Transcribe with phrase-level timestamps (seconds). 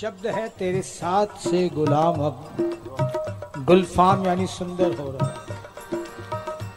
[0.00, 2.48] शब्द है तेरे साथ से गुलाम अब।
[3.58, 5.34] गुलफाम यानी सुंदर हो रहा है।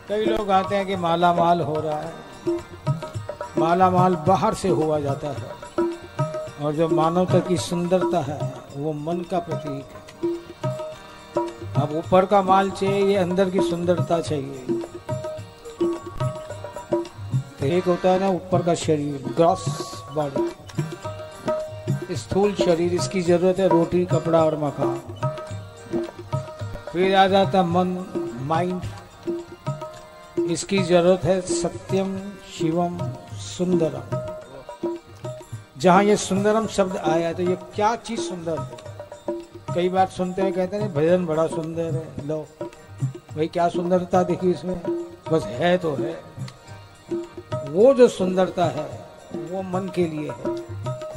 [0.09, 2.13] कई लोग आते हैं कि माला माल हो रहा है।
[3.57, 5.51] माला माल बाहर से हुआ जाता है।
[6.61, 10.31] और जो मानवता की सुंदरता है, वो मन का प्रतीक है।
[11.83, 14.65] अब ऊपर का माल चाहिए ये अंदर की सुंदरता चाहिए।
[17.59, 19.65] तो एक होता है ना, ऊपर का शरीर, ग्रॉस
[20.13, 20.51] बॉडी।
[22.11, 25.01] स्थूल शरीर, इसकी ज़रूरत है रोटी, कपड़ा और मकान।
[26.93, 28.05] फिर आ जाता मन
[28.41, 28.81] माइंड
[30.51, 32.19] इसकी ज़रूरत है सत्यम,
[32.57, 32.97] शिवम,
[33.33, 34.17] सुंदरम।
[35.77, 38.71] जहाँ ये सुंदरम शब्द आया तो ये क्या चीज़ सुंदर है?
[39.75, 42.47] कई बार सुनते हैं, कहते हैं भजन बड़ा सुंदर है, लो।
[43.35, 44.81] भाई, क्या सुंदरता दिखी इसमें?
[45.31, 46.23] बस है तो है।
[47.69, 49.05] वो जो सुंदरता है,
[49.51, 50.67] वो मन के लिए है।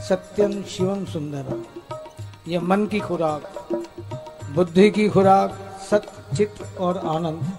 [0.08, 1.62] सत्यम शिवम सुंदरम
[2.48, 3.68] ये मन की खुराक,
[4.54, 7.58] बुद्धि की खुराक सचित और आनंद,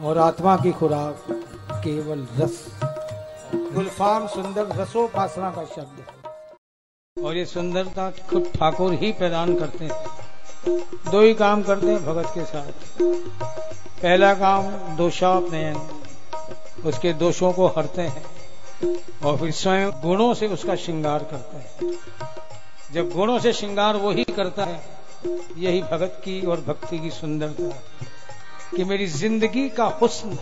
[0.00, 1.24] और आत्मा की खुराक,
[1.84, 2.78] केवल रस।
[3.54, 10.04] गुलफाम सुंदर रसोपासना का शब्द है। और ये सुंदरता खुद ठाकुर ही प्रदान करते हैं।
[11.10, 12.72] दो ही काम करते हैं भगत के साथ।
[14.02, 14.62] पहला काम
[14.96, 15.76] दोषापनयन,
[16.86, 18.35] उसके दोषों को हरते हैं।
[18.82, 21.90] और फिर स्वयं गुणों से उसका श्रृंगार करता है।
[22.92, 24.80] जब गुणों से श्रृंगार वो ही करता है,
[25.58, 30.38] यही भगत की और भक्ति की सुंदरता कि मेरी ज़िंदगी का हुस्न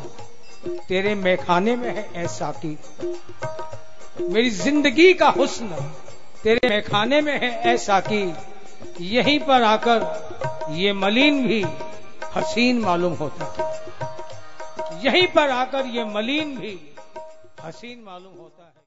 [0.88, 2.78] तेरे मैखाने में है ऐसा की
[4.22, 5.66] मेरी ज़िंदगी का हुस्न
[6.42, 8.22] तेरे मैखाने में है ऐसा की
[9.00, 11.62] यहीं पर आकर ये मलिन भी
[12.36, 13.64] हसीन मालूम होता है।
[15.04, 16.78] यहीं पर आकर ये मलिन भी
[17.64, 18.82] हसीन मालूम होता है।